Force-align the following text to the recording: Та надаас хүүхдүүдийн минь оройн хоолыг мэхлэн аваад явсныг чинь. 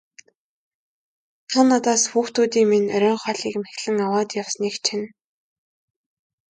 Та 1.49 1.59
надаас 1.69 2.03
хүүхдүүдийн 2.11 2.67
минь 2.71 2.91
оройн 2.95 3.19
хоолыг 3.23 3.55
мэхлэн 3.59 3.97
аваад 4.05 4.29
явсныг 4.41 4.75
чинь. 4.85 5.07